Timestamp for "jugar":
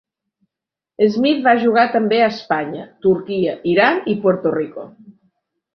1.65-1.85